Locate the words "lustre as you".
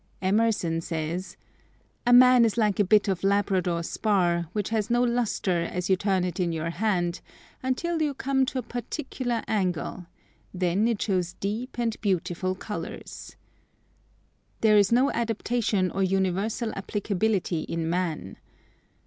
5.03-5.95